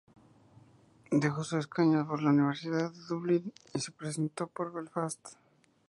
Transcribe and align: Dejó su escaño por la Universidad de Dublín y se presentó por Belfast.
Dejó 1.11 1.43
su 1.43 1.59
escaño 1.59 2.07
por 2.07 2.23
la 2.23 2.31
Universidad 2.31 2.91
de 2.91 3.05
Dublín 3.07 3.53
y 3.71 3.79
se 3.79 3.91
presentó 3.91 4.47
por 4.47 4.73
Belfast. 4.73 5.23